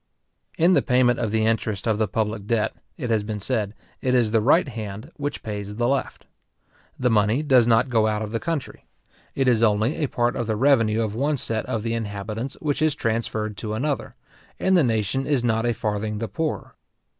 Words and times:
In 0.57 0.73
the 0.73 0.81
payment 0.81 1.19
of 1.19 1.29
the 1.29 1.45
interest 1.45 1.85
of 1.85 1.99
the 1.99 2.07
public 2.07 2.47
debt, 2.47 2.73
it 2.97 3.11
has 3.11 3.21
been 3.21 3.39
said, 3.39 3.75
it 4.01 4.15
is 4.15 4.31
the 4.31 4.41
right 4.41 4.67
hand 4.67 5.11
which 5.17 5.43
pays 5.43 5.75
the 5.75 5.87
left. 5.87 6.25
The 6.97 7.11
money 7.11 7.43
does 7.43 7.67
not 7.67 7.87
go 7.87 8.07
out 8.07 8.23
of 8.23 8.31
the 8.31 8.39
country. 8.39 8.87
It 9.35 9.47
is 9.47 9.61
only 9.61 9.97
a 9.97 10.07
part 10.07 10.35
of 10.35 10.47
the 10.47 10.55
revenue 10.55 11.03
of 11.03 11.13
one 11.13 11.37
set 11.37 11.67
of 11.67 11.83
the 11.83 11.93
inhabitants 11.93 12.55
which 12.59 12.81
is 12.81 12.95
transferred 12.95 13.55
to 13.57 13.75
another; 13.75 14.15
and 14.57 14.75
the 14.75 14.83
nation 14.83 15.27
is 15.27 15.43
not 15.43 15.67
a 15.67 15.71
farthing 15.75 16.17
the 16.17 16.27
poorer. 16.27 16.73